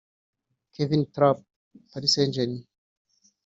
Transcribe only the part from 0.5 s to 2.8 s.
Kevin Trapp (Paris St-Germain)